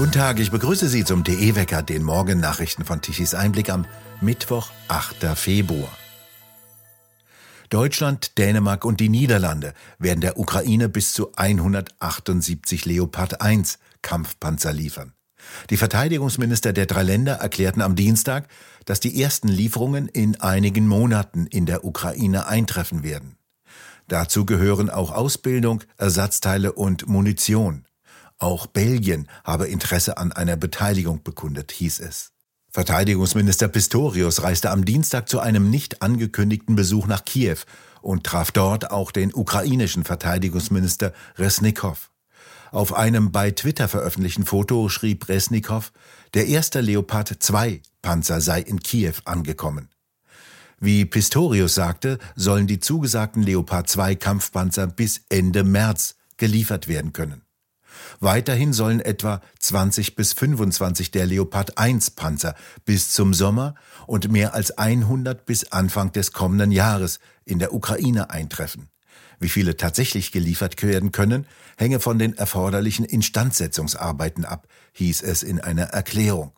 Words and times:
Guten 0.00 0.12
Tag, 0.12 0.40
ich 0.40 0.50
begrüße 0.50 0.88
Sie 0.88 1.04
zum 1.04 1.24
DE-Wecker, 1.24 1.82
den 1.82 2.02
Morgennachrichten 2.02 2.86
von 2.86 3.02
Tichys 3.02 3.34
Einblick 3.34 3.68
am 3.68 3.84
Mittwoch, 4.22 4.70
8. 4.88 5.36
Februar. 5.36 5.90
Deutschland, 7.68 8.38
Dänemark 8.38 8.84
und 8.84 8.98
die 8.98 9.08
Niederlande 9.08 9.74
werden 9.98 10.22
der 10.22 10.38
Ukraine 10.38 10.88
bis 10.88 11.12
zu 11.12 11.32
178 11.36 12.86
Leopard 12.86 13.42
1 13.42 13.78
Kampfpanzer 14.00 14.72
liefern. 14.72 15.12
Die 15.70 15.76
Verteidigungsminister 15.76 16.72
der 16.72 16.86
drei 16.86 17.02
Länder 17.02 17.34
erklärten 17.34 17.82
am 17.82 17.94
Dienstag, 17.94 18.48
dass 18.86 19.00
die 19.00 19.22
ersten 19.22 19.48
Lieferungen 19.48 20.08
in 20.08 20.40
einigen 20.40 20.88
Monaten 20.88 21.46
in 21.46 21.66
der 21.66 21.84
Ukraine 21.84 22.46
eintreffen 22.46 23.02
werden. 23.02 23.36
Dazu 24.10 24.44
gehören 24.44 24.90
auch 24.90 25.12
Ausbildung, 25.12 25.84
Ersatzteile 25.96 26.72
und 26.72 27.06
Munition. 27.06 27.84
Auch 28.38 28.66
Belgien 28.66 29.28
habe 29.44 29.68
Interesse 29.68 30.18
an 30.18 30.32
einer 30.32 30.56
Beteiligung 30.56 31.22
bekundet, 31.22 31.70
hieß 31.70 32.00
es. 32.00 32.32
Verteidigungsminister 32.72 33.68
Pistorius 33.68 34.42
reiste 34.42 34.70
am 34.70 34.84
Dienstag 34.84 35.28
zu 35.28 35.38
einem 35.38 35.70
nicht 35.70 36.02
angekündigten 36.02 36.74
Besuch 36.74 37.06
nach 37.06 37.24
Kiew 37.24 37.58
und 38.02 38.24
traf 38.24 38.50
dort 38.50 38.90
auch 38.90 39.12
den 39.12 39.32
ukrainischen 39.32 40.02
Verteidigungsminister 40.02 41.12
Resnikow. 41.38 42.10
Auf 42.72 42.92
einem 42.92 43.30
bei 43.30 43.52
Twitter 43.52 43.86
veröffentlichten 43.86 44.44
Foto 44.44 44.88
schrieb 44.88 45.28
Resnikow, 45.28 45.92
der 46.34 46.48
erste 46.48 46.80
Leopard 46.80 47.36
2 47.38 47.80
Panzer 48.02 48.40
sei 48.40 48.60
in 48.60 48.80
Kiew 48.80 49.14
angekommen. 49.24 49.88
Wie 50.82 51.04
Pistorius 51.04 51.74
sagte, 51.74 52.18
sollen 52.36 52.66
die 52.66 52.80
zugesagten 52.80 53.42
Leopard 53.42 53.86
2 53.90 54.14
Kampfpanzer 54.14 54.86
bis 54.86 55.20
Ende 55.28 55.62
März 55.62 56.16
geliefert 56.38 56.88
werden 56.88 57.12
können. 57.12 57.42
Weiterhin 58.18 58.72
sollen 58.72 59.00
etwa 59.00 59.42
20 59.58 60.16
bis 60.16 60.32
25 60.32 61.10
der 61.10 61.26
Leopard 61.26 61.76
1 61.76 62.12
Panzer 62.12 62.54
bis 62.86 63.12
zum 63.12 63.34
Sommer 63.34 63.74
und 64.06 64.30
mehr 64.30 64.54
als 64.54 64.78
100 64.78 65.44
bis 65.44 65.70
Anfang 65.70 66.12
des 66.12 66.32
kommenden 66.32 66.72
Jahres 66.72 67.20
in 67.44 67.58
der 67.58 67.74
Ukraine 67.74 68.30
eintreffen. 68.30 68.88
Wie 69.38 69.50
viele 69.50 69.76
tatsächlich 69.76 70.32
geliefert 70.32 70.82
werden 70.82 71.12
können, 71.12 71.46
hänge 71.76 72.00
von 72.00 72.18
den 72.18 72.36
erforderlichen 72.38 73.04
Instandsetzungsarbeiten 73.04 74.46
ab, 74.46 74.66
hieß 74.92 75.22
es 75.22 75.42
in 75.42 75.60
einer 75.60 75.84
Erklärung. 75.84 76.52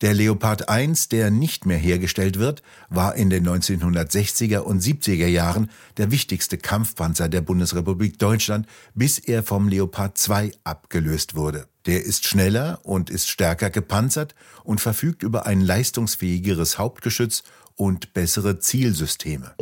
Der 0.00 0.14
Leopard 0.14 0.68
1, 0.68 1.08
der 1.08 1.32
nicht 1.32 1.66
mehr 1.66 1.76
hergestellt 1.76 2.38
wird, 2.38 2.62
war 2.88 3.16
in 3.16 3.30
den 3.30 3.44
1960er 3.48 4.58
und 4.58 4.80
70er 4.80 5.26
Jahren 5.26 5.70
der 5.96 6.12
wichtigste 6.12 6.56
Kampfpanzer 6.56 7.28
der 7.28 7.40
Bundesrepublik 7.40 8.16
Deutschland, 8.16 8.68
bis 8.94 9.18
er 9.18 9.42
vom 9.42 9.66
Leopard 9.66 10.16
2 10.16 10.52
abgelöst 10.62 11.34
wurde. 11.34 11.66
Der 11.86 12.04
ist 12.04 12.28
schneller 12.28 12.78
und 12.84 13.10
ist 13.10 13.28
stärker 13.28 13.70
gepanzert 13.70 14.36
und 14.62 14.80
verfügt 14.80 15.24
über 15.24 15.46
ein 15.46 15.60
leistungsfähigeres 15.60 16.78
Hauptgeschütz 16.78 17.42
und 17.74 18.12
bessere 18.14 18.60
Zielsysteme. 18.60 19.56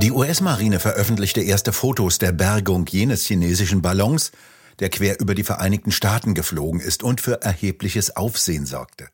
Die 0.00 0.12
US-Marine 0.12 0.78
veröffentlichte 0.78 1.40
erste 1.40 1.72
Fotos 1.72 2.18
der 2.18 2.30
Bergung 2.30 2.86
jenes 2.86 3.26
chinesischen 3.26 3.82
Ballons, 3.82 4.30
der 4.80 4.90
quer 4.90 5.20
über 5.20 5.34
die 5.34 5.44
Vereinigten 5.44 5.92
Staaten 5.92 6.34
geflogen 6.34 6.80
ist 6.80 7.02
und 7.02 7.20
für 7.20 7.42
erhebliches 7.42 8.16
Aufsehen 8.16 8.66
sorgte. 8.66 9.08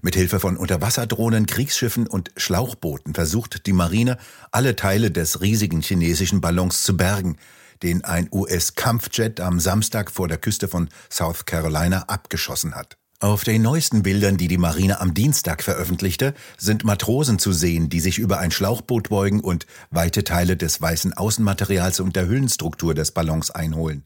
Mit 0.00 0.14
Hilfe 0.14 0.38
von 0.38 0.56
Unterwasserdrohnen, 0.56 1.46
Kriegsschiffen 1.46 2.06
und 2.06 2.30
Schlauchbooten 2.36 3.14
versucht 3.14 3.66
die 3.66 3.72
Marine, 3.72 4.16
alle 4.52 4.76
Teile 4.76 5.10
des 5.10 5.40
riesigen 5.40 5.80
chinesischen 5.80 6.40
Ballons 6.40 6.84
zu 6.84 6.96
bergen, 6.96 7.36
den 7.82 8.04
ein 8.04 8.28
US-Kampfjet 8.30 9.40
am 9.40 9.60
Samstag 9.60 10.10
vor 10.10 10.28
der 10.28 10.38
Küste 10.38 10.68
von 10.68 10.88
South 11.10 11.46
Carolina 11.46 12.04
abgeschossen 12.08 12.74
hat. 12.74 12.96
Auf 13.20 13.42
den 13.42 13.62
neuesten 13.62 14.04
Bildern, 14.04 14.36
die 14.36 14.46
die 14.46 14.58
Marine 14.58 15.00
am 15.00 15.12
Dienstag 15.12 15.64
veröffentlichte, 15.64 16.34
sind 16.56 16.84
Matrosen 16.84 17.40
zu 17.40 17.52
sehen, 17.52 17.88
die 17.88 17.98
sich 17.98 18.18
über 18.18 18.38
ein 18.38 18.52
Schlauchboot 18.52 19.08
beugen 19.08 19.40
und 19.40 19.66
weite 19.90 20.22
Teile 20.22 20.56
des 20.56 20.80
weißen 20.80 21.14
Außenmaterials 21.14 21.98
und 21.98 22.14
der 22.14 22.28
Hüllenstruktur 22.28 22.94
des 22.94 23.10
Ballons 23.10 23.50
einholen. 23.50 24.04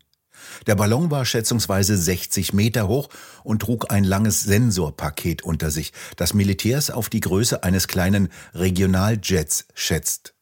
Der 0.67 0.75
Ballon 0.75 1.11
war 1.11 1.25
schätzungsweise 1.25 1.97
60 1.97 2.53
Meter 2.53 2.89
hoch 2.89 3.09
und 3.45 3.61
trug 3.63 3.91
ein 3.91 4.05
langes 4.05 4.43
Sensorpaket 4.43 5.43
unter 5.43 5.71
sich, 5.71 5.93
das 6.17 6.35
Militärs 6.35 6.91
auf 6.91 7.09
die 7.09 7.21
Größe 7.21 7.63
eines 7.63 7.89
kleinen 7.89 8.29
Regionaljets 8.55 9.67
schätzt. 9.75 10.35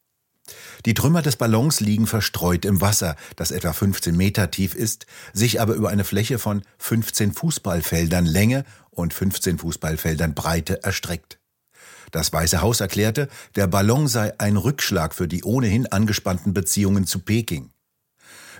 Die 0.85 0.93
Trümmer 0.93 1.21
des 1.21 1.35
Ballons 1.35 1.79
liegen 1.79 2.07
verstreut 2.07 2.65
im 2.65 2.81
Wasser, 2.81 3.15
das 3.35 3.51
etwa 3.51 3.73
15 3.73 4.15
Meter 4.15 4.51
tief 4.51 4.75
ist, 4.75 5.05
sich 5.33 5.61
aber 5.61 5.75
über 5.75 5.89
eine 5.89 6.03
Fläche 6.03 6.39
von 6.39 6.63
15 6.79 7.33
Fußballfeldern 7.33 8.25
Länge 8.25 8.65
und 8.89 9.13
15 9.13 9.59
Fußballfeldern 9.59 10.33
Breite 10.33 10.83
erstreckt. 10.83 11.39
Das 12.11 12.33
Weiße 12.33 12.61
Haus 12.61 12.81
erklärte, 12.81 13.29
der 13.55 13.67
Ballon 13.67 14.07
sei 14.07 14.37
ein 14.37 14.57
Rückschlag 14.57 15.15
für 15.15 15.27
die 15.27 15.43
ohnehin 15.43 15.87
angespannten 15.87 16.53
Beziehungen 16.53 17.05
zu 17.05 17.19
Peking. 17.19 17.71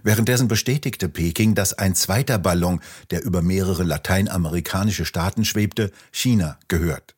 Währenddessen 0.04 0.48
bestätigte 0.48 1.10
Peking, 1.10 1.56
dass 1.56 1.74
ein 1.74 1.96
zweiter 1.96 2.38
Ballon, 2.40 2.82
der 3.12 3.24
über 3.24 3.42
mehrere 3.42 3.84
lateinamerikanische 3.84 5.06
Staaten 5.06 5.46
schwebte, 5.46 5.92
China 6.12 6.58
gehört. 6.68 7.16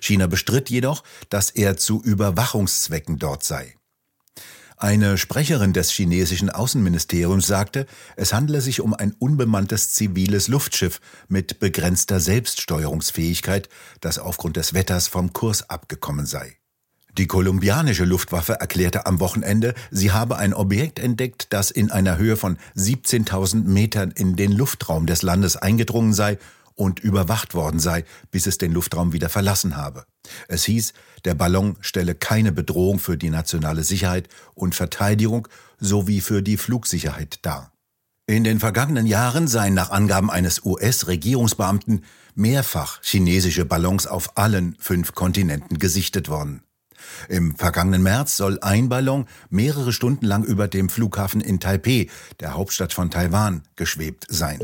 China 0.00 0.26
bestritt 0.26 0.70
jedoch, 0.70 1.02
dass 1.28 1.50
er 1.50 1.76
zu 1.76 2.02
Überwachungszwecken 2.02 3.18
dort 3.18 3.42
sei. 3.42 3.74
Eine 4.76 5.16
Sprecherin 5.16 5.72
des 5.72 5.90
chinesischen 5.90 6.50
Außenministeriums 6.50 7.46
sagte, 7.46 7.86
es 8.16 8.32
handele 8.32 8.60
sich 8.60 8.80
um 8.80 8.94
ein 8.94 9.12
unbemanntes 9.12 9.92
ziviles 9.92 10.48
Luftschiff 10.48 11.00
mit 11.28 11.60
begrenzter 11.60 12.18
Selbststeuerungsfähigkeit, 12.18 13.68
das 14.00 14.18
aufgrund 14.18 14.56
des 14.56 14.74
Wetters 14.74 15.06
vom 15.06 15.32
Kurs 15.32 15.70
abgekommen 15.70 16.26
sei. 16.26 16.56
Die 17.18 17.26
kolumbianische 17.26 18.06
Luftwaffe 18.06 18.54
erklärte 18.54 19.04
am 19.04 19.20
Wochenende, 19.20 19.74
sie 19.90 20.12
habe 20.12 20.38
ein 20.38 20.54
Objekt 20.54 20.98
entdeckt, 20.98 21.48
das 21.50 21.70
in 21.70 21.90
einer 21.90 22.16
Höhe 22.16 22.38
von 22.38 22.56
17.000 22.74 23.64
Metern 23.64 24.12
in 24.12 24.34
den 24.34 24.50
Luftraum 24.50 25.04
des 25.04 25.20
Landes 25.20 25.56
eingedrungen 25.56 26.14
sei 26.14 26.38
und 26.74 27.00
überwacht 27.00 27.54
worden 27.54 27.80
sei, 27.80 28.04
bis 28.30 28.46
es 28.46 28.56
den 28.56 28.72
Luftraum 28.72 29.12
wieder 29.12 29.28
verlassen 29.28 29.76
habe. 29.76 30.06
Es 30.48 30.64
hieß, 30.64 30.94
der 31.26 31.34
Ballon 31.34 31.76
stelle 31.82 32.14
keine 32.14 32.50
Bedrohung 32.50 32.98
für 32.98 33.18
die 33.18 33.28
nationale 33.28 33.84
Sicherheit 33.84 34.28
und 34.54 34.74
Verteidigung 34.74 35.48
sowie 35.78 36.22
für 36.22 36.42
die 36.42 36.56
Flugsicherheit 36.56 37.40
dar. 37.42 37.72
In 38.26 38.44
den 38.44 38.58
vergangenen 38.58 39.06
Jahren 39.06 39.48
seien 39.48 39.74
nach 39.74 39.90
Angaben 39.90 40.30
eines 40.30 40.64
US-Regierungsbeamten 40.64 42.04
mehrfach 42.34 43.00
chinesische 43.02 43.66
Ballons 43.66 44.06
auf 44.06 44.38
allen 44.38 44.76
fünf 44.78 45.14
Kontinenten 45.14 45.78
gesichtet 45.78 46.30
worden. 46.30 46.62
Im 47.28 47.56
vergangenen 47.56 48.02
März 48.02 48.36
soll 48.36 48.58
ein 48.60 48.88
Ballon 48.88 49.26
mehrere 49.50 49.92
Stunden 49.92 50.26
lang 50.26 50.44
über 50.44 50.68
dem 50.68 50.88
Flughafen 50.88 51.40
in 51.40 51.60
Taipeh, 51.60 52.08
der 52.40 52.54
Hauptstadt 52.54 52.92
von 52.92 53.10
Taiwan, 53.10 53.62
geschwebt 53.76 54.26
sein. 54.28 54.58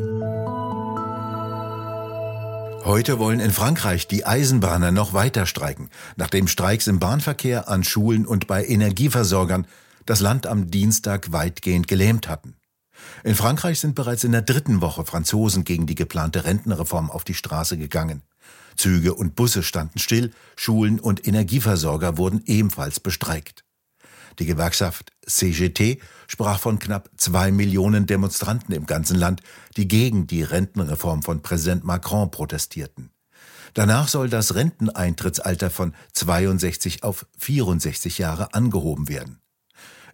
Heute 2.84 3.19
wollen 3.19 3.41
in 3.41 3.50
Frankreich 3.50 4.09
die 4.09 4.25
Eisenbahner 4.25 4.93
noch 4.93 5.12
weiter 5.12 5.44
streiken, 5.44 5.91
nachdem 6.16 6.49
Streiks 6.49 6.87
im 6.87 6.99
Bahnverkehr, 6.99 7.69
an 7.69 7.84
Schulen 7.84 8.25
und 8.25 8.47
bei 8.47 8.65
Energieversorgern 8.65 9.66
das 10.06 10.20
Land 10.20 10.47
am 10.47 10.70
Dienstag 10.70 11.32
weitgehend 11.32 11.87
gelähmt 11.87 12.28
hatten. 12.28 12.55
In 13.25 13.34
Frankreich 13.34 13.81
sind 13.81 13.94
bereits 13.94 14.25
in 14.25 14.32
der 14.32 14.43
dritten 14.43 14.81
Woche 14.81 15.05
Franzosen 15.05 15.65
gegen 15.65 15.87
die 15.87 15.94
geplante 15.94 16.44
Rentenreform 16.44 17.10
auf 17.10 17.25
die 17.25 17.34
Straße 17.34 17.76
gegangen. 17.76 18.22
Züge 18.78 19.15
und 19.15 19.34
Busse 19.34 19.62
standen 19.62 19.99
still, 19.99 20.33
Schulen 20.56 21.00
und 21.00 21.27
Energieversorger 21.27 22.16
wurden 22.16 22.43
ebenfalls 22.47 23.00
bestreikt. 23.00 23.65
Die 24.39 24.47
Gewerkschaft 24.47 25.12
CGT 25.27 26.00
sprach 26.28 26.61
von 26.61 26.78
knapp 26.78 27.11
zwei 27.17 27.50
Millionen 27.50 28.06
Demonstranten 28.06 28.73
im 28.73 28.87
ganzen 28.87 29.17
Land, 29.17 29.43
die 29.76 29.88
gegen 29.88 30.26
die 30.26 30.43
Rentenreform 30.43 31.23
von 31.23 31.43
Präsident 31.43 31.85
Macron 31.85 32.31
protestierten. 32.31 33.11
Danach 33.75 34.08
soll 34.08 34.29
das 34.29 34.55
Renteneintrittsalter 34.55 35.70
von 35.70 35.94
62 36.12 37.03
auf 37.03 37.26
64 37.38 38.19
Jahre 38.19 38.55
angehoben 38.55 39.08
werden. 39.08 39.41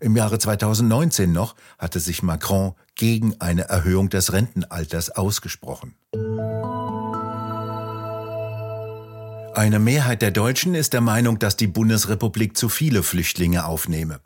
Im 0.00 0.16
Jahre 0.16 0.38
2019 0.38 1.30
noch 1.30 1.54
hatte 1.78 2.00
sich 2.00 2.22
Macron 2.22 2.74
gegen 2.94 3.40
eine 3.40 3.68
Erhöhung 3.68 4.10
des 4.10 4.32
Rentenalters 4.32 5.10
ausgesprochen. 5.10 5.94
Eine 9.56 9.78
Mehrheit 9.78 10.20
der 10.20 10.32
Deutschen 10.32 10.74
ist 10.74 10.94
der 10.94 11.00
Meinung, 11.00 11.38
dass 11.38 11.54
die 11.54 11.68
Bundesrepublik 11.68 12.56
zu 12.56 12.68
viele 12.68 13.04
Flüchtlinge 13.04 13.66
aufnehme. 13.66 14.18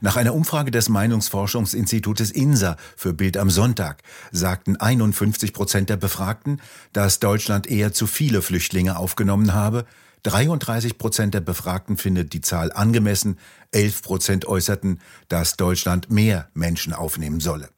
Nach 0.00 0.14
einer 0.14 0.32
Umfrage 0.32 0.70
des 0.70 0.88
Meinungsforschungsinstitutes 0.88 2.30
INSA 2.30 2.76
für 2.96 3.12
Bild 3.12 3.36
am 3.36 3.50
Sonntag 3.50 4.04
sagten 4.30 4.76
51 4.76 5.52
Prozent 5.52 5.90
der 5.90 5.96
Befragten, 5.96 6.62
dass 6.92 7.18
Deutschland 7.18 7.66
eher 7.66 7.92
zu 7.92 8.06
viele 8.06 8.42
Flüchtlinge 8.42 8.96
aufgenommen 8.96 9.54
habe. 9.54 9.86
33 10.22 10.98
Prozent 10.98 11.34
der 11.34 11.40
Befragten 11.40 11.96
findet 11.96 12.32
die 12.32 12.40
Zahl 12.40 12.70
angemessen. 12.70 13.38
11 13.72 14.02
Prozent 14.02 14.44
äußerten, 14.46 15.00
dass 15.26 15.56
Deutschland 15.56 16.12
mehr 16.12 16.48
Menschen 16.54 16.92
aufnehmen 16.92 17.40
solle. 17.40 17.70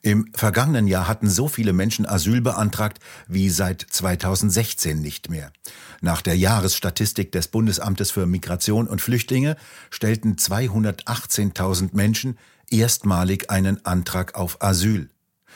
Im 0.00 0.28
vergangenen 0.34 0.86
Jahr 0.86 1.08
hatten 1.08 1.28
so 1.28 1.48
viele 1.48 1.72
Menschen 1.72 2.06
Asyl 2.06 2.40
beantragt 2.40 2.98
wie 3.28 3.50
seit 3.50 3.86
2016 3.88 5.00
nicht 5.00 5.30
mehr. 5.30 5.52
Nach 6.00 6.22
der 6.22 6.36
Jahresstatistik 6.36 7.32
des 7.32 7.48
Bundesamtes 7.48 8.10
für 8.10 8.26
Migration 8.26 8.88
und 8.88 9.00
Flüchtlinge 9.00 9.56
stellten 9.90 10.36
218.000 10.36 11.90
Menschen 11.92 12.38
erstmalig 12.70 13.50
einen 13.50 13.84
Antrag 13.84 14.34
auf 14.34 14.62
Asyl. 14.62 15.08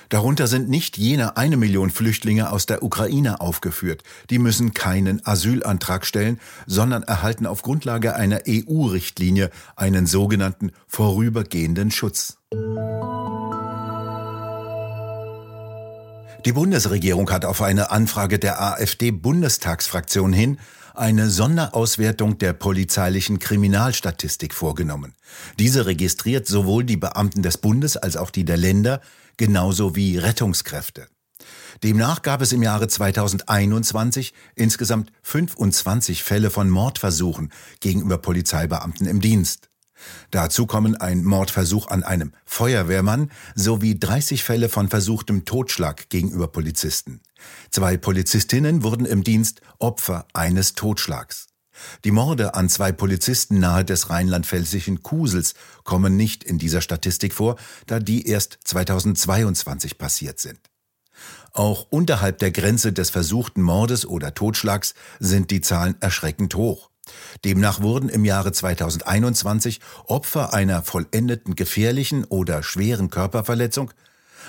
Darunter 0.09 0.47
sind 0.47 0.69
nicht 0.69 0.97
jene 0.99 1.37
eine 1.37 1.57
Million 1.57 1.91
Flüchtlinge 1.91 2.53
aus 2.53 2.67
der 2.67 2.83
Ukraine 2.83 3.41
aufgeführt. 3.41 4.05
Die 4.31 4.39
müssen 4.39 4.73
keinen 4.73 5.27
Asylantrag 5.27 6.07
stellen, 6.07 6.39
sondern 6.67 7.03
erhalten 7.03 7.47
auf 7.47 7.63
Grundlage 7.63 8.15
einer 8.15 8.43
EU-Richtlinie 8.47 9.51
einen 9.75 10.07
sogenannten 10.07 10.71
vorübergehenden 10.87 11.91
Schutz. 11.91 12.39
Die 16.47 16.53
Bundesregierung 16.53 17.29
hat 17.31 17.45
auf 17.45 17.61
eine 17.61 17.91
Anfrage 17.91 18.39
der 18.39 18.63
AfD-Bundestagsfraktion 18.63 20.33
hin 20.33 20.61
eine 20.95 21.29
Sonderauswertung 21.29 22.39
der 22.39 22.53
polizeilichen 22.53 23.41
Kriminalstatistik 23.41 24.55
vorgenommen. 24.55 25.17
Diese 25.59 25.87
registriert 25.87 26.47
sowohl 26.47 26.85
die 26.85 26.97
Beamten 26.97 27.43
des 27.43 27.59
Bundes 27.59 27.97
als 27.97 28.17
auch 28.17 28.31
die 28.31 28.45
der 28.45 28.59
Länder, 28.59 29.01
genauso 29.37 29.97
wie 29.97 30.19
Rettungskräfte. 30.19 31.09
Demnach 31.83 32.23
gab 32.23 32.41
es 32.41 32.53
im 32.53 32.63
Jahre 32.63 32.87
2021 32.87 34.33
insgesamt 34.55 35.11
25 35.23 36.23
Fälle 36.23 36.51
von 36.51 36.71
Mordversuchen 36.71 37.51
gegenüber 37.81 38.19
Polizeibeamten 38.19 39.09
im 39.09 39.21
Dienst. 39.21 39.69
Dazu 40.31 40.67
kommen 40.67 40.97
ein 40.97 41.25
Mordversuch 41.25 41.89
an 41.89 42.03
einem 42.03 42.33
Feuerwehrmann 42.45 43.31
sowie 43.55 43.99
30 43.99 44.43
Fälle 44.43 44.69
von 44.69 44.89
versuchtem 44.89 45.45
Totschlag 45.45 46.09
gegenüber 46.09 46.49
Polizisten. 46.49 47.21
Zwei 47.71 47.97
Polizistinnen 47.97 48.83
wurden 48.83 49.07
im 49.07 49.25
Dienst 49.25 49.61
Opfer 49.79 50.27
eines 50.33 50.75
Totschlags. 50.75 51.47
Die 52.05 52.11
Morde 52.11 52.55
an 52.55 52.69
zwei 52.69 52.93
Polizisten 52.93 53.59
nahe 53.59 53.85
des 53.85 54.09
rheinland-pfälzischen 54.09 55.03
Kusels 55.03 55.55
kommen 55.85 56.17
nicht 56.17 56.43
in 56.43 56.59
dieser 56.59 56.81
Statistik 56.81 57.35
vor, 57.35 57.57
da 57.87 57.99
die 57.99 58.27
erst 58.27 58.59
2022 58.65 59.99
passiert 59.99 60.41
sind. 60.41 60.59
Auch 61.53 61.87
unterhalb 61.91 62.39
der 62.39 62.51
Grenze 62.51 62.93
des 62.93 63.11
versuchten 63.11 63.63
Mordes 63.63 64.07
oder 64.07 64.35
Totschlags 64.35 64.95
sind 65.19 65.51
die 65.51 65.61
Zahlen 65.61 65.97
erschreckend 66.01 66.55
hoch. 66.55 66.91
Demnach 67.45 67.81
wurden 67.81 68.09
im 68.09 68.25
Jahre 68.25 68.53
2021 68.53 69.81
Opfer 70.07 70.55
einer 70.55 70.83
vollendeten 70.83 71.55
gefährlichen 71.55 72.25
oder 72.25 72.63
schweren 72.63 73.11
Körperverletzung 73.11 73.93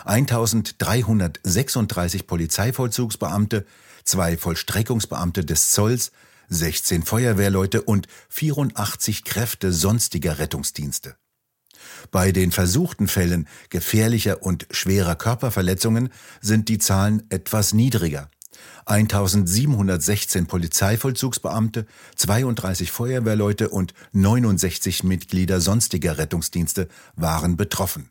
1336 0.06 2.28
Polizeivollzugsbeamte, 2.28 3.66
zwei 4.04 4.38
Vollstreckungsbeamte 4.38 5.44
des 5.44 5.72
Zolls, 5.72 6.12
16 6.50 7.04
Feuerwehrleute 7.04 7.82
und 7.82 8.08
84 8.30 9.24
Kräfte 9.24 9.74
sonstiger 9.74 10.38
Rettungsdienste. 10.40 11.16
Bei 12.12 12.32
den 12.32 12.52
versuchten 12.52 13.08
Fällen 13.08 13.48
gefährlicher 13.70 14.44
und 14.44 14.68
schwerer 14.72 15.16
Körperverletzungen 15.16 16.10
sind 16.42 16.70
die 16.70 16.78
Zahlen 16.78 17.24
etwas 17.30 17.74
niedriger. 17.74 18.30
1716 18.86 20.48
Polizeivollzugsbeamte, 20.48 21.86
32 22.16 22.92
Feuerwehrleute 22.92 23.70
und 23.70 23.94
69 24.14 25.04
Mitglieder 25.04 25.60
sonstiger 25.62 26.18
Rettungsdienste 26.18 26.88
waren 27.16 27.58
betroffen. 27.58 28.10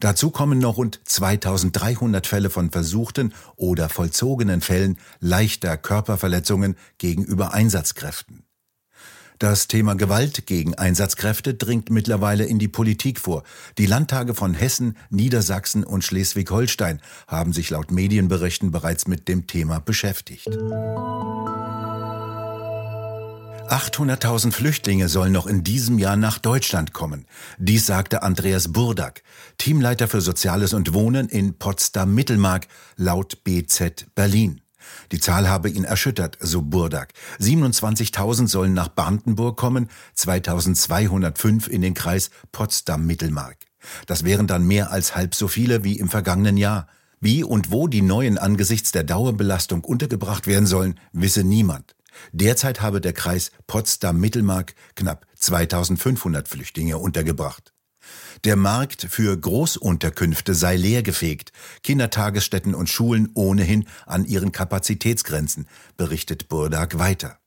Dazu 0.00 0.30
kommen 0.30 0.58
noch 0.58 0.76
rund 0.76 1.00
2300 1.04 2.26
Fälle 2.26 2.50
von 2.50 2.70
versuchten 2.70 3.32
oder 3.56 3.88
vollzogenen 3.88 4.60
Fällen 4.60 4.98
leichter 5.20 5.76
Körperverletzungen 5.76 6.76
gegenüber 6.98 7.54
Einsatzkräften. 7.54 8.45
Das 9.38 9.68
Thema 9.68 9.94
Gewalt 9.94 10.46
gegen 10.46 10.74
Einsatzkräfte 10.74 11.52
dringt 11.54 11.90
mittlerweile 11.90 12.44
in 12.44 12.58
die 12.58 12.68
Politik 12.68 13.20
vor. 13.20 13.42
Die 13.76 13.84
Landtage 13.84 14.32
von 14.32 14.54
Hessen, 14.54 14.96
Niedersachsen 15.10 15.84
und 15.84 16.04
Schleswig-Holstein 16.04 17.02
haben 17.26 17.52
sich 17.52 17.68
laut 17.68 17.90
Medienberichten 17.90 18.70
bereits 18.70 19.06
mit 19.06 19.28
dem 19.28 19.46
Thema 19.46 19.78
beschäftigt. 19.78 20.48
800.000 23.68 24.52
Flüchtlinge 24.52 25.08
sollen 25.08 25.32
noch 25.32 25.46
in 25.46 25.64
diesem 25.64 25.98
Jahr 25.98 26.16
nach 26.16 26.38
Deutschland 26.38 26.94
kommen. 26.94 27.26
Dies 27.58 27.84
sagte 27.84 28.22
Andreas 28.22 28.72
Burdak, 28.72 29.22
Teamleiter 29.58 30.08
für 30.08 30.20
Soziales 30.20 30.72
und 30.72 30.94
Wohnen 30.94 31.28
in 31.28 31.58
Potsdam-Mittelmark, 31.58 32.68
laut 32.96 33.44
BZ 33.44 34.06
Berlin. 34.14 34.62
Die 35.12 35.20
Zahl 35.20 35.48
habe 35.48 35.68
ihn 35.70 35.84
erschüttert, 35.84 36.38
so 36.40 36.62
Burdak. 36.62 37.12
27.000 37.40 38.48
sollen 38.48 38.74
nach 38.74 38.94
Brandenburg 38.94 39.56
kommen, 39.56 39.88
2.205 40.16 41.68
in 41.68 41.82
den 41.82 41.94
Kreis 41.94 42.30
Potsdam-Mittelmark. 42.52 43.56
Das 44.06 44.24
wären 44.24 44.46
dann 44.46 44.66
mehr 44.66 44.90
als 44.90 45.14
halb 45.14 45.34
so 45.34 45.48
viele 45.48 45.84
wie 45.84 45.98
im 45.98 46.08
vergangenen 46.08 46.56
Jahr. 46.56 46.88
Wie 47.20 47.44
und 47.44 47.70
wo 47.70 47.88
die 47.88 48.02
neuen 48.02 48.38
angesichts 48.38 48.92
der 48.92 49.04
Dauerbelastung 49.04 49.84
untergebracht 49.84 50.46
werden 50.46 50.66
sollen, 50.66 51.00
wisse 51.12 51.44
niemand. 51.44 51.94
Derzeit 52.32 52.80
habe 52.80 53.00
der 53.00 53.12
Kreis 53.12 53.50
Potsdam-Mittelmark 53.66 54.74
knapp 54.94 55.26
2500 55.36 56.48
Flüchtlinge 56.48 56.98
untergebracht. 56.98 57.72
Der 58.44 58.56
Markt 58.56 59.06
für 59.10 59.36
Großunterkünfte 59.36 60.54
sei 60.54 60.76
leergefegt, 60.76 61.52
Kindertagesstätten 61.82 62.74
und 62.74 62.88
Schulen 62.88 63.30
ohnehin 63.34 63.86
an 64.06 64.24
ihren 64.24 64.52
Kapazitätsgrenzen, 64.52 65.66
berichtet 65.96 66.48
Burdag 66.48 66.98
weiter. 66.98 67.38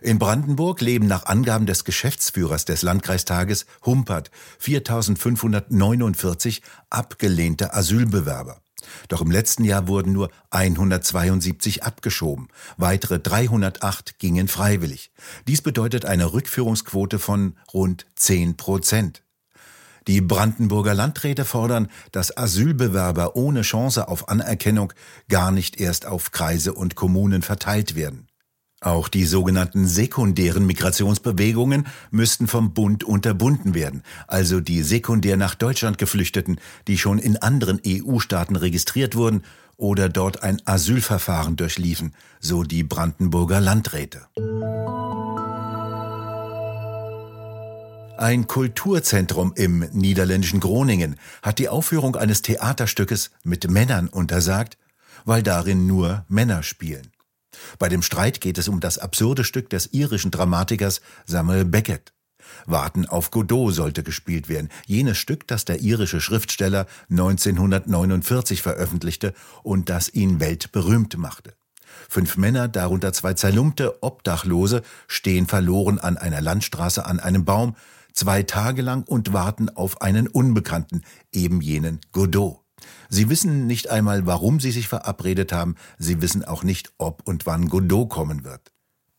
In 0.00 0.18
Brandenburg 0.18 0.80
leben 0.80 1.08
nach 1.08 1.26
Angaben 1.26 1.66
des 1.66 1.84
Geschäftsführers 1.84 2.64
des 2.64 2.82
Landkreistages 2.82 3.66
Humpert 3.84 4.30
4549 4.58 6.62
abgelehnte 6.88 7.74
Asylbewerber. 7.74 8.62
Doch 9.08 9.20
im 9.20 9.30
letzten 9.30 9.64
Jahr 9.64 9.88
wurden 9.88 10.12
nur 10.12 10.30
172 10.50 11.82
abgeschoben. 11.82 12.48
Weitere 12.76 13.18
308 13.18 14.18
gingen 14.18 14.46
freiwillig. 14.46 15.10
Dies 15.46 15.62
bedeutet 15.62 16.04
eine 16.04 16.32
Rückführungsquote 16.32 17.18
von 17.18 17.56
rund 17.72 18.06
10 18.14 18.56
Prozent. 18.56 19.24
Die 20.08 20.22
Brandenburger 20.22 20.94
Landräte 20.94 21.44
fordern, 21.44 21.88
dass 22.12 22.34
Asylbewerber 22.34 23.36
ohne 23.36 23.60
Chance 23.60 24.08
auf 24.08 24.30
Anerkennung 24.30 24.94
gar 25.28 25.52
nicht 25.52 25.78
erst 25.78 26.06
auf 26.06 26.32
Kreise 26.32 26.72
und 26.72 26.94
Kommunen 26.94 27.42
verteilt 27.42 27.94
werden. 27.94 28.26
Auch 28.80 29.08
die 29.08 29.26
sogenannten 29.26 29.86
sekundären 29.86 30.64
Migrationsbewegungen 30.64 31.86
müssten 32.10 32.46
vom 32.46 32.72
Bund 32.72 33.04
unterbunden 33.04 33.74
werden, 33.74 34.02
also 34.28 34.60
die 34.60 34.82
sekundär 34.82 35.36
nach 35.36 35.54
Deutschland 35.54 35.98
geflüchteten, 35.98 36.58
die 36.86 36.96
schon 36.96 37.18
in 37.18 37.36
anderen 37.36 37.78
EU-Staaten 37.86 38.56
registriert 38.56 39.14
wurden 39.14 39.42
oder 39.76 40.08
dort 40.08 40.42
ein 40.42 40.62
Asylverfahren 40.64 41.56
durchliefen, 41.56 42.14
so 42.40 42.62
die 42.62 42.82
Brandenburger 42.82 43.60
Landräte. 43.60 44.26
Ein 48.18 48.48
Kulturzentrum 48.48 49.52
im 49.54 49.86
niederländischen 49.92 50.58
Groningen 50.58 51.20
hat 51.40 51.60
die 51.60 51.68
Aufführung 51.68 52.16
eines 52.16 52.42
Theaterstückes 52.42 53.30
mit 53.44 53.70
Männern 53.70 54.08
untersagt, 54.08 54.76
weil 55.24 55.44
darin 55.44 55.86
nur 55.86 56.24
Männer 56.26 56.64
spielen. 56.64 57.12
Bei 57.78 57.88
dem 57.88 58.02
Streit 58.02 58.40
geht 58.40 58.58
es 58.58 58.66
um 58.66 58.80
das 58.80 58.98
absurde 58.98 59.44
Stück 59.44 59.70
des 59.70 59.92
irischen 59.92 60.32
Dramatikers 60.32 61.00
Samuel 61.26 61.64
Beckett. 61.64 62.12
Warten 62.66 63.06
auf 63.06 63.30
Godot 63.30 63.72
sollte 63.72 64.02
gespielt 64.02 64.48
werden, 64.48 64.68
jenes 64.84 65.18
Stück, 65.18 65.46
das 65.46 65.64
der 65.64 65.80
irische 65.80 66.20
Schriftsteller 66.20 66.86
1949 67.10 68.62
veröffentlichte 68.62 69.32
und 69.62 69.90
das 69.90 70.12
ihn 70.12 70.40
weltberühmt 70.40 71.16
machte. 71.18 71.54
Fünf 72.08 72.36
Männer, 72.36 72.66
darunter 72.66 73.12
zwei 73.12 73.34
zerlumpte 73.34 74.02
Obdachlose, 74.02 74.82
stehen 75.06 75.46
verloren 75.46 76.00
an 76.00 76.16
einer 76.16 76.40
Landstraße 76.40 77.06
an 77.06 77.20
einem 77.20 77.44
Baum, 77.44 77.76
zwei 78.18 78.42
Tage 78.42 78.82
lang 78.82 79.04
und 79.04 79.32
warten 79.32 79.70
auf 79.70 80.02
einen 80.02 80.26
Unbekannten, 80.26 81.02
eben 81.32 81.60
jenen 81.60 82.00
Godot. 82.12 82.58
Sie 83.08 83.28
wissen 83.30 83.66
nicht 83.66 83.90
einmal, 83.90 84.26
warum 84.26 84.60
sie 84.60 84.70
sich 84.70 84.88
verabredet 84.88 85.52
haben, 85.52 85.76
sie 85.98 86.20
wissen 86.20 86.44
auch 86.44 86.64
nicht, 86.64 86.92
ob 86.98 87.26
und 87.26 87.46
wann 87.46 87.68
Godot 87.68 88.10
kommen 88.10 88.44
wird. 88.44 88.72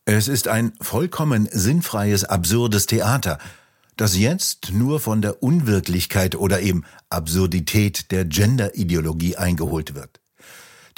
Es 0.04 0.28
ist 0.28 0.48
ein 0.48 0.72
vollkommen 0.80 1.48
sinnfreies, 1.50 2.24
absurdes 2.24 2.86
Theater, 2.86 3.38
das 3.96 4.16
jetzt 4.16 4.72
nur 4.72 5.00
von 5.00 5.22
der 5.22 5.42
Unwirklichkeit 5.42 6.34
oder 6.34 6.60
eben 6.60 6.84
Absurdität 7.10 8.10
der 8.10 8.24
Genderideologie 8.24 9.36
eingeholt 9.36 9.94
wird. 9.94 10.19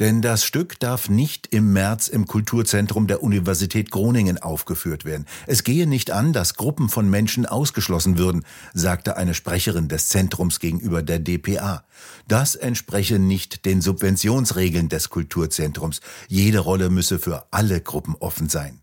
Denn 0.02 0.20
das 0.20 0.44
Stück 0.44 0.80
darf 0.80 1.08
nicht 1.08 1.46
im 1.52 1.72
März 1.72 2.08
im 2.08 2.26
Kulturzentrum 2.26 3.06
der 3.06 3.22
Universität 3.22 3.92
Groningen 3.92 4.36
aufgeführt 4.36 5.04
werden. 5.04 5.26
Es 5.46 5.62
gehe 5.62 5.86
nicht 5.86 6.10
an, 6.10 6.32
dass 6.32 6.54
Gruppen 6.54 6.88
von 6.88 7.08
Menschen 7.08 7.46
ausgeschlossen 7.46 8.18
würden, 8.18 8.44
sagte 8.74 9.16
eine 9.16 9.32
Sprecherin 9.32 9.86
des 9.86 10.08
Zentrums 10.08 10.58
gegenüber 10.58 11.04
der 11.04 11.20
DPA. 11.20 11.84
Das 12.26 12.56
entspreche 12.56 13.20
nicht 13.20 13.64
den 13.64 13.80
Subventionsregeln 13.80 14.88
des 14.88 15.08
Kulturzentrums. 15.08 16.00
Jede 16.26 16.58
Rolle 16.58 16.90
müsse 16.90 17.20
für 17.20 17.46
alle 17.52 17.80
Gruppen 17.80 18.16
offen 18.18 18.48
sein 18.48 18.81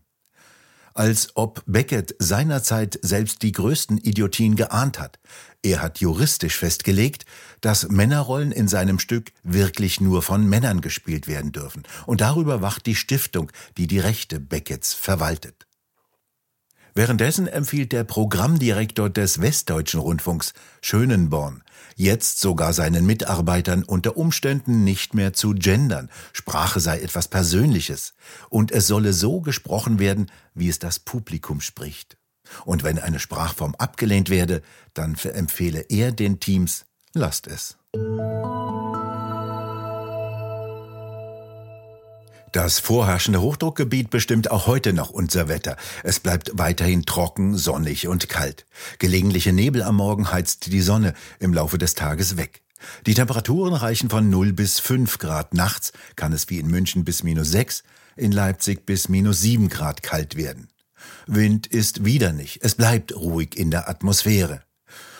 als 0.94 1.30
ob 1.34 1.62
Beckett 1.66 2.14
seinerzeit 2.18 2.98
selbst 3.02 3.42
die 3.42 3.52
größten 3.52 3.98
Idiotien 3.98 4.56
geahnt 4.56 4.98
hat. 4.98 5.18
Er 5.62 5.82
hat 5.82 6.00
juristisch 6.00 6.56
festgelegt, 6.56 7.26
dass 7.60 7.88
Männerrollen 7.88 8.52
in 8.52 8.68
seinem 8.68 8.98
Stück 8.98 9.32
wirklich 9.42 10.00
nur 10.00 10.22
von 10.22 10.48
Männern 10.48 10.80
gespielt 10.80 11.26
werden 11.26 11.52
dürfen. 11.52 11.82
Und 12.06 12.20
darüber 12.20 12.62
wacht 12.62 12.86
die 12.86 12.94
Stiftung, 12.94 13.52
die 13.76 13.86
die 13.86 13.98
Rechte 13.98 14.40
Becketts 14.40 14.94
verwaltet. 14.94 15.66
Währenddessen 16.94 17.46
empfiehlt 17.46 17.92
der 17.92 18.04
Programmdirektor 18.04 19.10
des 19.10 19.40
Westdeutschen 19.40 20.00
Rundfunks, 20.00 20.52
Schönenborn, 20.82 21.62
jetzt 21.96 22.40
sogar 22.40 22.72
seinen 22.72 23.06
Mitarbeitern 23.06 23.84
unter 23.84 24.16
Umständen 24.16 24.84
nicht 24.84 25.14
mehr 25.14 25.32
zu 25.32 25.54
gendern. 25.54 26.10
Sprache 26.32 26.80
sei 26.80 27.00
etwas 27.00 27.28
Persönliches 27.28 28.14
und 28.48 28.72
es 28.72 28.86
solle 28.86 29.12
so 29.12 29.40
gesprochen 29.40 29.98
werden, 29.98 30.30
wie 30.54 30.68
es 30.68 30.78
das 30.78 30.98
Publikum 30.98 31.60
spricht. 31.60 32.16
Und 32.64 32.82
wenn 32.82 32.98
eine 32.98 33.20
Sprachform 33.20 33.74
abgelehnt 33.76 34.28
werde, 34.28 34.62
dann 34.94 35.14
empfehle 35.14 35.80
er 35.88 36.10
den 36.10 36.40
Teams, 36.40 36.84
lasst 37.14 37.46
es. 37.46 37.76
Das 42.52 42.80
vorherrschende 42.80 43.40
Hochdruckgebiet 43.40 44.10
bestimmt 44.10 44.50
auch 44.50 44.66
heute 44.66 44.92
noch 44.92 45.10
unser 45.10 45.46
Wetter. 45.46 45.76
Es 46.02 46.18
bleibt 46.18 46.50
weiterhin 46.54 47.06
trocken, 47.06 47.56
sonnig 47.56 48.08
und 48.08 48.28
kalt. 48.28 48.66
Gelegentliche 48.98 49.52
Nebel 49.52 49.82
am 49.82 49.96
Morgen 49.96 50.32
heizt 50.32 50.72
die 50.72 50.80
Sonne 50.80 51.14
im 51.38 51.54
Laufe 51.54 51.78
des 51.78 51.94
Tages 51.94 52.36
weg. 52.36 52.62
Die 53.06 53.14
Temperaturen 53.14 53.74
reichen 53.74 54.10
von 54.10 54.30
0 54.30 54.52
bis 54.52 54.80
5 54.80 55.18
Grad. 55.18 55.54
Nachts 55.54 55.92
kann 56.16 56.32
es 56.32 56.50
wie 56.50 56.58
in 56.58 56.66
München 56.66 57.04
bis 57.04 57.22
minus 57.22 57.50
6, 57.50 57.84
in 58.16 58.32
Leipzig 58.32 58.84
bis 58.84 59.08
minus 59.08 59.40
7 59.42 59.68
Grad 59.68 60.02
kalt 60.02 60.36
werden. 60.36 60.68
Wind 61.26 61.68
ist 61.68 62.04
wieder 62.04 62.32
nicht. 62.32 62.64
Es 62.64 62.74
bleibt 62.74 63.14
ruhig 63.14 63.56
in 63.56 63.70
der 63.70 63.88
Atmosphäre. 63.88 64.62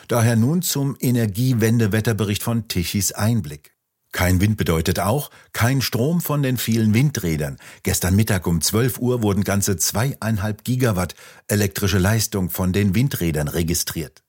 Daher 0.09 0.35
nun 0.35 0.63
zum 0.63 0.97
Energiewendewetterbericht 0.99 2.43
von 2.43 2.67
Tichys 2.67 3.13
Einblick. 3.13 3.73
Kein 4.13 4.41
Wind 4.41 4.57
bedeutet 4.57 4.99
auch 4.99 5.31
kein 5.53 5.83
Strom 5.83 6.21
von 6.21 6.43
den 6.43 6.57
vielen 6.57 6.95
Windrädern. 6.95 7.59
Gestern 7.85 8.17
Mittag 8.17 8.47
um 8.47 8.61
12 8.61 8.99
Uhr 8.99 9.23
wurden 9.23 9.45
ganze 9.45 9.77
zweieinhalb 9.77 10.65
Gigawatt 10.65 11.15
elektrische 11.47 11.99
Leistung 11.99 12.51
von 12.51 12.73
den 12.73 12.95
Windrädern 12.95 13.49
registriert. 13.49 14.23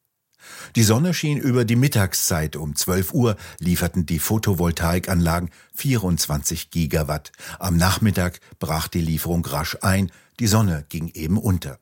Die 0.76 0.84
Sonne 0.84 1.14
schien 1.14 1.38
über 1.38 1.66
die 1.66 1.76
Mittagszeit. 1.76 2.56
Um 2.56 2.76
12 2.76 3.14
Uhr 3.14 3.36
lieferten 3.60 4.06
die 4.06 4.20
Photovoltaikanlagen 4.20 5.50
24 5.76 6.70
Gigawatt. 6.72 7.32
Am 7.60 7.78
Nachmittag 7.78 8.40
brach 8.60 8.88
die 8.88 9.02
Lieferung 9.02 9.46
rasch 9.46 9.78
ein. 9.82 10.12
Die 10.40 10.48
Sonne 10.48 10.86
ging 10.90 11.10
eben 11.10 11.38
unter. 11.38 11.80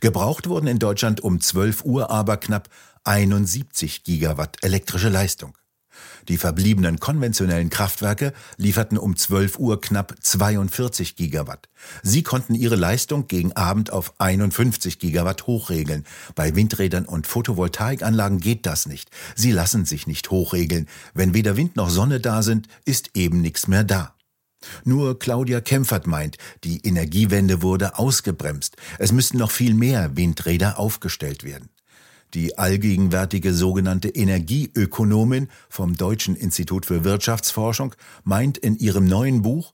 Gebraucht 0.00 0.48
wurden 0.48 0.66
in 0.66 0.78
Deutschland 0.78 1.20
um 1.20 1.40
12 1.40 1.84
Uhr 1.84 2.10
aber 2.10 2.36
knapp 2.36 2.68
71 3.04 4.04
Gigawatt 4.04 4.58
elektrische 4.62 5.08
Leistung. 5.08 5.56
Die 6.28 6.38
verbliebenen 6.38 7.00
konventionellen 7.00 7.70
Kraftwerke 7.70 8.32
lieferten 8.56 8.98
um 8.98 9.16
12 9.16 9.58
Uhr 9.58 9.80
knapp 9.80 10.14
42 10.20 11.16
Gigawatt. 11.16 11.68
Sie 12.02 12.22
konnten 12.22 12.54
ihre 12.54 12.76
Leistung 12.76 13.26
gegen 13.26 13.52
Abend 13.52 13.92
auf 13.92 14.14
51 14.18 14.98
Gigawatt 14.98 15.46
hochregeln. 15.46 16.04
Bei 16.34 16.54
Windrädern 16.54 17.06
und 17.06 17.26
Photovoltaikanlagen 17.26 18.40
geht 18.40 18.66
das 18.66 18.86
nicht. 18.86 19.10
Sie 19.34 19.52
lassen 19.52 19.84
sich 19.84 20.06
nicht 20.06 20.30
hochregeln. 20.30 20.88
Wenn 21.14 21.34
weder 21.34 21.56
Wind 21.56 21.76
noch 21.76 21.90
Sonne 21.90 22.20
da 22.20 22.42
sind, 22.42 22.68
ist 22.84 23.10
eben 23.14 23.40
nichts 23.40 23.66
mehr 23.66 23.84
da. 23.84 24.14
Nur 24.84 25.18
Claudia 25.18 25.60
Kempfert 25.60 26.06
meint, 26.06 26.36
die 26.64 26.86
Energiewende 26.86 27.62
wurde 27.62 27.98
ausgebremst. 27.98 28.76
Es 28.98 29.12
müssten 29.12 29.38
noch 29.38 29.50
viel 29.50 29.74
mehr 29.74 30.16
Windräder 30.16 30.78
aufgestellt 30.78 31.44
werden. 31.44 31.70
Die 32.34 32.58
allgegenwärtige 32.58 33.52
sogenannte 33.52 34.08
Energieökonomin 34.08 35.48
vom 35.68 35.96
Deutschen 35.96 36.36
Institut 36.36 36.86
für 36.86 37.02
Wirtschaftsforschung 37.04 37.94
meint 38.22 38.56
in 38.56 38.76
ihrem 38.76 39.04
neuen 39.04 39.42
Buch, 39.42 39.72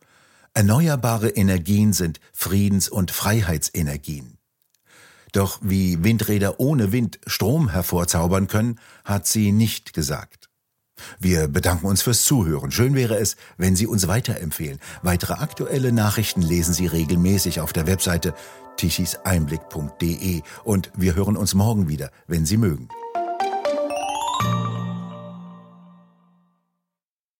erneuerbare 0.54 1.28
Energien 1.28 1.92
sind 1.92 2.18
Friedens- 2.32 2.88
und 2.88 3.10
Freiheitsenergien. 3.10 4.38
Doch 5.32 5.58
wie 5.62 6.02
Windräder 6.02 6.58
ohne 6.58 6.92
Wind 6.92 7.18
Strom 7.26 7.68
hervorzaubern 7.68 8.46
können, 8.46 8.80
hat 9.04 9.26
sie 9.26 9.52
nicht 9.52 9.92
gesagt. 9.92 10.48
Wir 11.20 11.48
bedanken 11.48 11.86
uns 11.86 12.00
fürs 12.00 12.24
Zuhören. 12.24 12.70
Schön 12.70 12.94
wäre 12.94 13.18
es, 13.18 13.36
wenn 13.58 13.76
Sie 13.76 13.86
uns 13.86 14.08
weiterempfehlen. 14.08 14.78
Weitere 15.02 15.34
aktuelle 15.34 15.92
Nachrichten 15.92 16.40
lesen 16.40 16.72
Sie 16.72 16.86
regelmäßig 16.86 17.60
auf 17.60 17.74
der 17.74 17.86
Webseite 17.86 18.32
tichiseinblick.de 18.76 20.42
und 20.64 20.90
wir 20.94 21.14
hören 21.14 21.36
uns 21.36 21.54
morgen 21.54 21.88
wieder, 21.88 22.10
wenn 22.26 22.46
Sie 22.46 22.56
mögen. 22.56 22.88